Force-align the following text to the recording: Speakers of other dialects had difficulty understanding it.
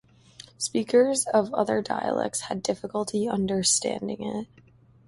Speakers 0.57 1.27
of 1.27 1.53
other 1.53 1.79
dialects 1.83 2.39
had 2.41 2.63
difficulty 2.63 3.29
understanding 3.29 4.23
it. 4.23 4.47